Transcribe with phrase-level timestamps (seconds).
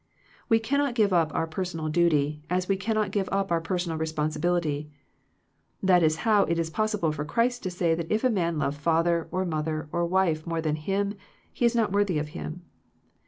[0.49, 4.29] We cannot give up our personal duty, as we cannot give up our personal respon
[4.35, 4.87] sibility.
[5.83, 8.75] That is how it is possible for Christ to say that if a man love
[8.75, 11.13] father, or mother, or wife more than Him,
[11.53, 12.63] he is not worthy of Him.